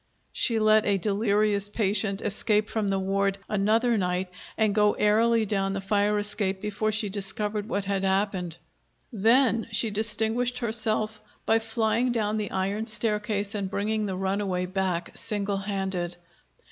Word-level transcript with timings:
She 0.31 0.57
let 0.57 0.83
a 0.87 0.97
delirious 0.97 1.69
patient 1.69 2.21
escape 2.23 2.71
from 2.71 2.87
the 2.87 2.97
ward 2.97 3.37
another 3.47 3.99
night 3.99 4.29
and 4.57 4.73
go 4.73 4.93
airily 4.93 5.45
down 5.45 5.73
the 5.73 5.79
fire 5.79 6.17
escape 6.17 6.59
before 6.59 6.91
she 6.91 7.07
discovered 7.07 7.69
what 7.69 7.85
had 7.85 8.03
happened! 8.03 8.57
Then 9.13 9.67
she 9.71 9.91
distinguished 9.91 10.57
herself 10.57 11.21
by 11.45 11.59
flying 11.59 12.11
down 12.11 12.37
the 12.37 12.49
iron 12.49 12.87
staircase 12.87 13.53
and 13.53 13.69
bringing 13.69 14.07
the 14.07 14.15
runaway 14.15 14.65
back 14.65 15.11
single 15.15 15.57
handed. 15.57 16.17